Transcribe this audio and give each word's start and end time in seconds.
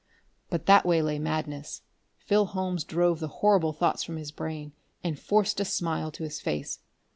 But 0.49 0.65
that 0.65 0.83
way 0.83 1.03
lay 1.03 1.19
madness. 1.19 1.83
Phil 2.17 2.45
Holmes 2.47 2.83
drove 2.83 3.19
the 3.19 3.27
horrible 3.27 3.71
thoughts 3.71 4.03
from 4.03 4.17
his 4.17 4.31
brain 4.31 4.71
and 5.03 5.19
forced 5.19 5.59
a 5.59 5.65
smile 5.65 6.11
to 6.13 6.23
his 6.23 6.41
face. 6.41 6.79